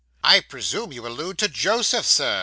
'I 0.23 0.39
presume 0.49 0.91
you 0.91 1.05
allude 1.05 1.37
to 1.37 1.47
Joseph, 1.47 2.07
Sir? 2.07 2.39